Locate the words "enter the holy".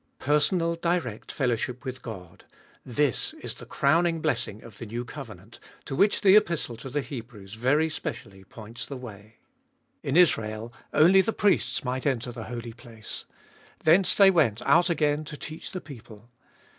12.07-12.73